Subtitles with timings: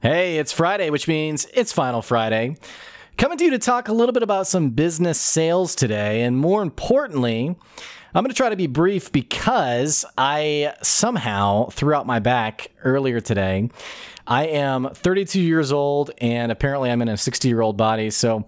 [0.00, 2.56] Hey, it's Friday, which means it's Final Friday.
[3.16, 6.22] Coming to you to talk a little bit about some business sales today.
[6.22, 7.56] And more importantly,
[8.14, 13.18] I'm going to try to be brief because I somehow threw out my back earlier
[13.18, 13.70] today.
[14.24, 18.10] I am 32 years old and apparently I'm in a 60 year old body.
[18.10, 18.44] So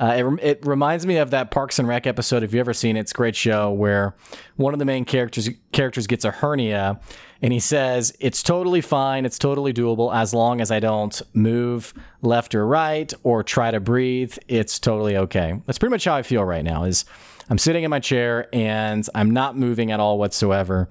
[0.00, 2.42] uh, it, it, reminds me of that Parks and Rec episode.
[2.42, 4.14] If you've ever seen it, it's a great show where
[4.56, 7.00] one of the main characters characters gets a hernia,
[7.42, 11.94] and he says it's totally fine, it's totally doable as long as I don't move
[12.22, 14.36] left or right or try to breathe.
[14.48, 15.60] It's totally okay.
[15.66, 16.84] That's pretty much how I feel right now.
[16.84, 17.04] Is
[17.48, 20.88] I'm sitting in my chair and I'm not moving at all whatsoever.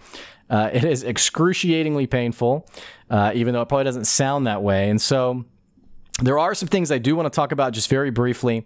[0.49, 2.68] Uh, it is excruciatingly painful,
[3.09, 5.45] uh, even though it probably doesn't sound that way, and so.
[6.22, 8.66] There are some things I do want to talk about just very briefly.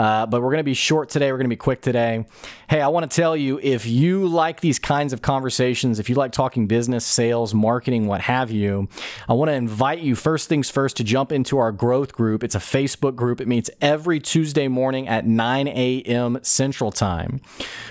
[0.00, 1.30] Uh, but we're going to be short today.
[1.30, 2.24] We're going to be quick today.
[2.70, 6.14] Hey, I want to tell you if you like these kinds of conversations, if you
[6.14, 8.88] like talking business, sales, marketing, what have you,
[9.28, 12.42] I want to invite you first things first to jump into our growth group.
[12.44, 13.42] It's a Facebook group.
[13.42, 16.38] It meets every Tuesday morning at 9 a.m.
[16.42, 17.42] Central Time.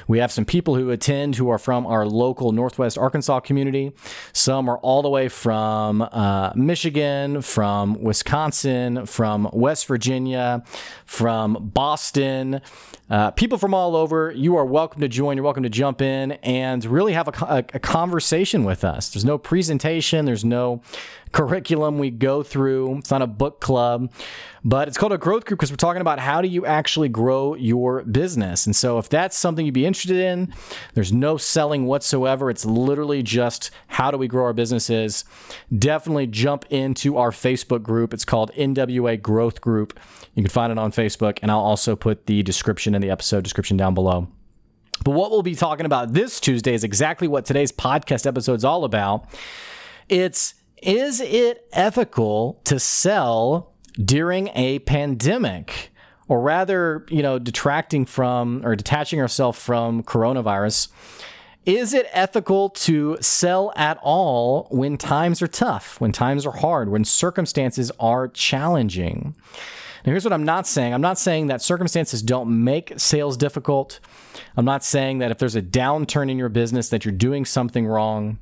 [0.07, 3.91] We have some people who attend who are from our local Northwest Arkansas community.
[4.33, 10.63] Some are all the way from uh, Michigan, from Wisconsin, from West Virginia,
[11.05, 12.61] from Boston.
[13.09, 14.31] Uh, people from all over.
[14.31, 15.37] You are welcome to join.
[15.37, 19.09] You're welcome to jump in and really have a, a, a conversation with us.
[19.09, 20.81] There's no presentation, there's no
[21.31, 22.97] curriculum we go through.
[22.97, 24.11] It's not a book club,
[24.63, 27.55] but it's called a growth group because we're talking about how do you actually grow
[27.55, 28.65] your business.
[28.65, 30.53] And so if that's something you'd be interested in,
[30.93, 32.49] there's no selling whatsoever.
[32.49, 35.23] It's literally just how do we grow our businesses.
[35.77, 38.13] Definitely jump into our Facebook group.
[38.13, 39.99] It's called NWA Growth Group.
[40.33, 43.43] You can find it on Facebook, and I'll also put the description in the episode
[43.43, 44.27] description down below.
[45.03, 48.65] But what we'll be talking about this Tuesday is exactly what today's podcast episode is
[48.65, 49.25] all about.
[50.09, 55.91] It's is it ethical to sell during a pandemic?
[56.27, 60.89] Or rather, you know, detracting from or detaching ourselves from coronavirus,
[61.65, 66.89] is it ethical to sell at all when times are tough, when times are hard,
[66.89, 69.35] when circumstances are challenging?
[70.05, 73.99] Now, here's what I'm not saying I'm not saying that circumstances don't make sales difficult.
[74.55, 77.85] I'm not saying that if there's a downturn in your business that you're doing something
[77.85, 78.39] wrong.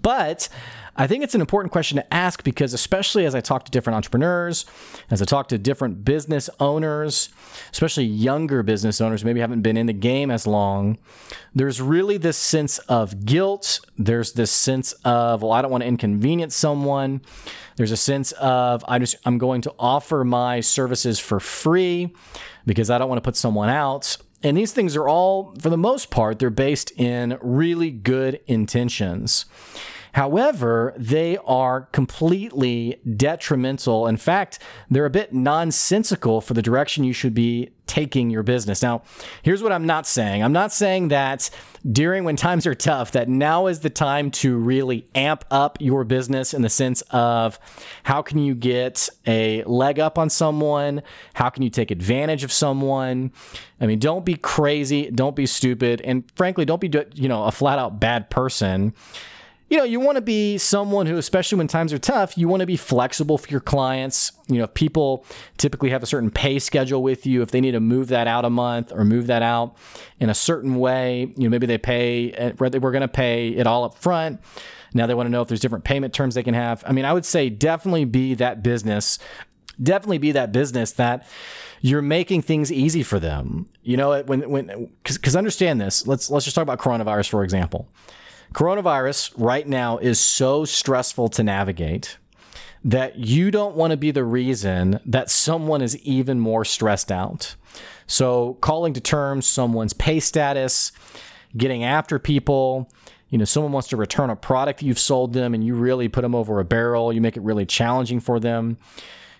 [0.00, 0.48] But
[0.96, 3.96] I think it's an important question to ask because, especially as I talk to different
[3.96, 4.66] entrepreneurs,
[5.10, 7.30] as I talk to different business owners,
[7.72, 10.98] especially younger business owners, maybe haven't been in the game as long,
[11.54, 13.80] there's really this sense of guilt.
[13.98, 17.22] There's this sense of, well, I don't want to inconvenience someone.
[17.76, 22.14] There's a sense of, I just, I'm going to offer my services for free
[22.66, 24.16] because I don't want to put someone out.
[24.42, 29.44] And these things are all, for the most part, they're based in really good intentions.
[30.12, 34.06] However, they are completely detrimental.
[34.06, 34.58] In fact,
[34.90, 38.82] they're a bit nonsensical for the direction you should be taking your business.
[38.82, 39.02] Now,
[39.42, 40.42] here's what I'm not saying.
[40.42, 41.50] I'm not saying that
[41.90, 46.04] during when times are tough that now is the time to really amp up your
[46.04, 47.58] business in the sense of
[48.04, 51.02] how can you get a leg up on someone?
[51.34, 53.32] How can you take advantage of someone?
[53.80, 57.52] I mean, don't be crazy, don't be stupid, and frankly, don't be you know, a
[57.52, 58.94] flat out bad person
[59.72, 62.60] you know, you want to be someone who, especially when times are tough, you want
[62.60, 64.32] to be flexible for your clients.
[64.46, 65.24] You know, if people
[65.56, 68.44] typically have a certain pay schedule with you, if they need to move that out
[68.44, 69.78] a month or move that out
[70.20, 73.66] in a certain way, you know, maybe they pay, uh, we're going to pay it
[73.66, 74.42] all up front.
[74.92, 76.84] Now they want to know if there's different payment terms they can have.
[76.86, 79.18] I mean, I would say definitely be that business,
[79.82, 81.26] definitely be that business that
[81.80, 83.70] you're making things easy for them.
[83.82, 87.88] You know, when, when, cause, understand this, let's, let's just talk about coronavirus, for example
[88.52, 92.18] Coronavirus right now is so stressful to navigate
[92.84, 97.54] that you don't want to be the reason that someone is even more stressed out.
[98.06, 100.92] So, calling to terms someone's pay status,
[101.56, 102.90] getting after people,
[103.30, 106.20] you know, someone wants to return a product you've sold them and you really put
[106.20, 108.76] them over a barrel, you make it really challenging for them.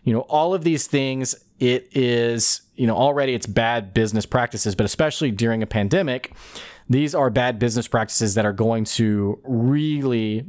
[0.05, 4.75] You know, all of these things, it is, you know, already it's bad business practices,
[4.75, 6.33] but especially during a pandemic,
[6.89, 10.45] these are bad business practices that are going to really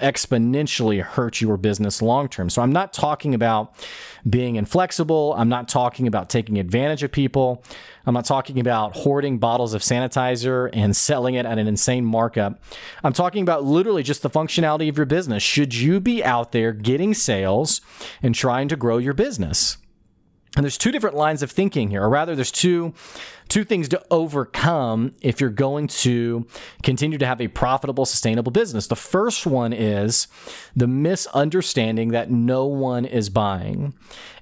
[0.00, 2.50] exponentially hurt your business long term.
[2.50, 3.74] So I'm not talking about
[4.28, 5.34] being inflexible.
[5.36, 7.64] I'm not talking about taking advantage of people.
[8.04, 12.62] I'm not talking about hoarding bottles of sanitizer and selling it at an insane markup.
[13.02, 15.42] I'm talking about literally just the functionality of your business.
[15.42, 17.80] Should you be out there getting sales
[18.22, 19.78] and trying to grow your business?
[20.56, 22.94] And there's two different lines of thinking here, or rather, there's two
[23.48, 26.46] two things to overcome if you're going to
[26.82, 28.86] continue to have a profitable, sustainable business.
[28.86, 30.26] The first one is
[30.74, 33.94] the misunderstanding that no one is buying.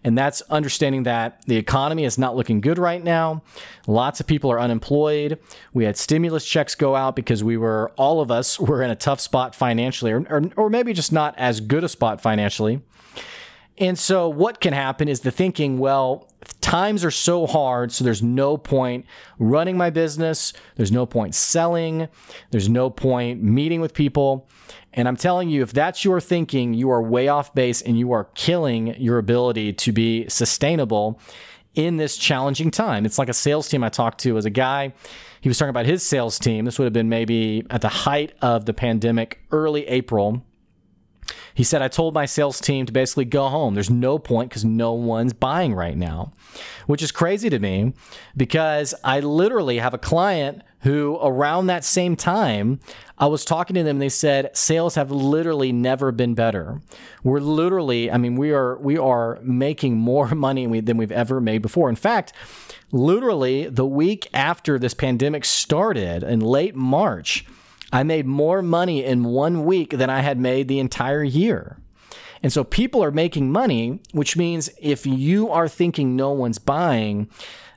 [0.02, 3.42] And that's understanding that the economy is not looking good right now.
[3.86, 5.38] Lots of people are unemployed.
[5.72, 8.96] We had stimulus checks go out because we were, all of us were in a
[8.96, 12.80] tough spot financially, or, or, or maybe just not as good a spot financially.
[13.78, 16.28] And so, what can happen is the thinking, well,
[16.60, 19.04] times are so hard, so there's no point
[19.38, 20.52] running my business.
[20.76, 22.08] There's no point selling.
[22.50, 24.48] There's no point meeting with people.
[24.92, 28.12] And I'm telling you, if that's your thinking, you are way off base and you
[28.12, 31.20] are killing your ability to be sustainable
[31.74, 33.04] in this challenging time.
[33.04, 34.92] It's like a sales team I talked to as a guy.
[35.40, 36.64] He was talking about his sales team.
[36.64, 40.44] This would have been maybe at the height of the pandemic, early April
[41.54, 43.74] he said, I told my sales team to basically go home.
[43.74, 46.32] There's no point because no one's buying right now,
[46.86, 47.94] which is crazy to me
[48.36, 52.80] because I literally have a client who, around that same time,
[53.16, 56.82] I was talking to them and they said sales have literally never been better.
[57.22, 61.62] We're literally, I mean, we are we are making more money than we've ever made
[61.62, 61.88] before.
[61.88, 62.32] In fact,
[62.92, 67.46] literally the week after this pandemic started in late March,
[67.94, 71.78] I made more money in one week than I had made the entire year.
[72.42, 77.30] And so people are making money, which means if you are thinking no one's buying,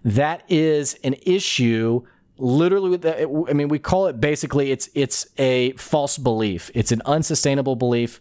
[0.04, 2.02] that is an issue.
[2.40, 3.00] Literally
[3.50, 6.72] i mean we call it basically it's it's a false belief.
[6.74, 8.20] It's an unsustainable belief.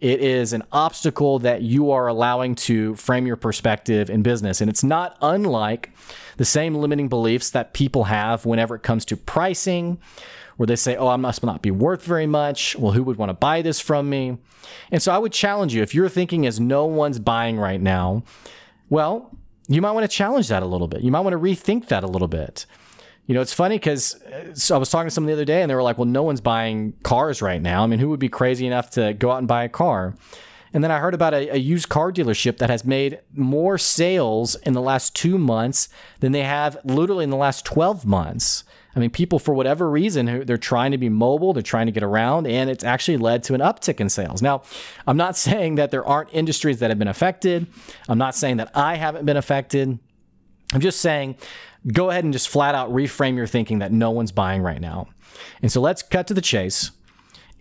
[0.00, 4.60] It is an obstacle that you are allowing to frame your perspective in business.
[4.60, 5.92] And it's not unlike
[6.38, 9.98] the same limiting beliefs that people have whenever it comes to pricing
[10.56, 12.76] where they say, oh, I must not be worth very much.
[12.76, 14.38] Well, who would want to buy this from me?
[14.90, 18.22] And so I would challenge you if you're thinking as no one's buying right now,
[18.88, 19.36] well,
[19.68, 21.02] you might want to challenge that a little bit.
[21.02, 22.66] You might want to rethink that a little bit.
[23.26, 25.60] You know, it's funny because uh, so I was talking to someone the other day
[25.60, 27.82] and they were like, well, no one's buying cars right now.
[27.82, 30.14] I mean, who would be crazy enough to go out and buy a car?
[30.72, 34.54] And then I heard about a, a, used car dealership that has made more sales
[34.56, 35.88] in the last two months
[36.20, 38.64] than they have literally in the last 12 months.
[38.94, 42.02] I mean, people, for whatever reason, they're trying to be mobile, they're trying to get
[42.02, 44.40] around, and it's actually led to an uptick in sales.
[44.42, 44.62] Now,
[45.06, 47.66] I'm not saying that there aren't industries that have been affected.
[48.08, 49.98] I'm not saying that I haven't been affected.
[50.72, 51.36] I'm just saying
[51.92, 55.08] go ahead and just flat out reframe your thinking that no one's buying right now.
[55.62, 56.90] And so let's cut to the chase.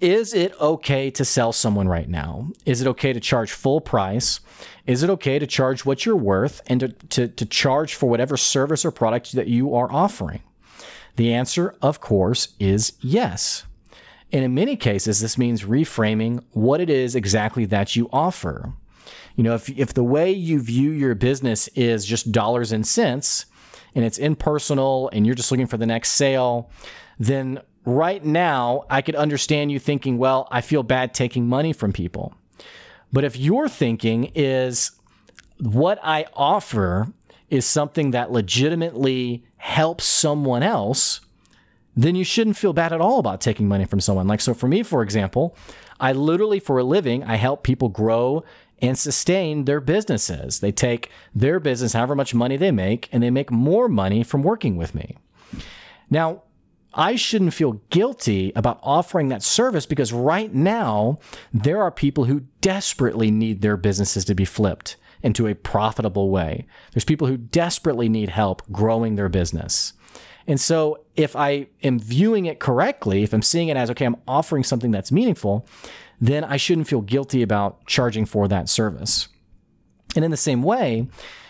[0.02, 2.50] Is it okay to sell someone right now?
[2.66, 4.42] Is it okay to charge full price?
[4.86, 8.36] Is it okay to charge what you're worth and to, to, to charge for whatever
[8.36, 10.42] service or product that you are offering?
[11.16, 13.64] The answer, of course, is yes.
[14.34, 18.74] And in many cases, this means reframing what it is exactly that you offer.
[19.36, 23.46] You know, if, if the way you view your business is just dollars and cents
[23.94, 26.70] and it's impersonal and you're just looking for the next sale,
[27.18, 31.94] then right now I could understand you thinking, well, I feel bad taking money from
[31.94, 32.34] people.
[33.14, 34.92] But if your thinking is
[35.60, 37.08] what I offer
[37.50, 41.22] is something that legitimately helps someone else,
[41.96, 44.28] then you shouldn't feel bad at all about taking money from someone.
[44.28, 45.56] Like, so for me, for example,
[46.00, 48.44] I literally, for a living, I help people grow
[48.82, 50.60] and sustain their businesses.
[50.60, 54.44] They take their business, however much money they make, and they make more money from
[54.44, 55.16] working with me.
[56.10, 56.44] Now,
[56.96, 61.20] I shouldn't feel guilty about offering that service because right now
[61.54, 66.66] there are people who desperately need their businesses to be flipped into a profitable way.
[66.94, 69.94] There's people who desperately need help growing their business.
[70.48, 74.18] And so if I am viewing it correctly, if I'm seeing it as, okay, I'm
[74.28, 75.68] offering something that's meaningful,
[76.22, 79.28] then I shouldn't feel guilty about charging for that service.
[80.16, 81.08] And in the same way,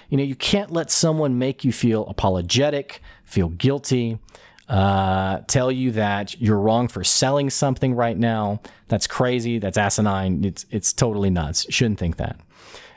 [0.10, 4.20] you know, you can't let someone make you feel apologetic, feel guilty,
[4.67, 8.62] uh, tell you that you're wrong for selling something right now.
[8.88, 9.60] That's crazy.
[9.60, 10.43] That's asinine.
[10.43, 11.65] It's it's totally nuts.
[11.69, 12.39] Shouldn't think that.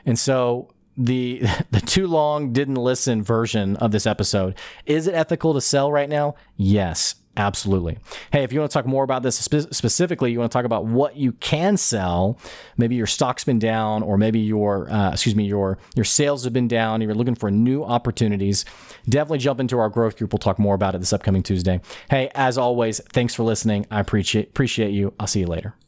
[0.05, 4.55] And so the the too long didn't listen version of this episode.
[4.85, 6.35] Is it ethical to sell right now?
[6.57, 7.97] Yes, absolutely.
[8.31, 10.65] Hey, if you want to talk more about this spe- specifically, you want to talk
[10.65, 12.39] about what you can sell.
[12.77, 16.53] Maybe your stock's been down, or maybe your uh, excuse me your your sales have
[16.53, 17.01] been down.
[17.01, 18.65] You're looking for new opportunities.
[19.07, 20.33] Definitely jump into our growth group.
[20.33, 21.81] We'll talk more about it this upcoming Tuesday.
[22.09, 23.85] Hey, as always, thanks for listening.
[23.91, 25.13] I appreciate appreciate you.
[25.19, 25.75] I'll see you later.